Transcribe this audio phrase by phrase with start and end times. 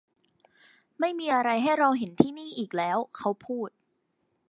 [0.99, 3.69] ไม่มีอะไรให้เราเห็นที่นี่อีกแล้วเขาพูด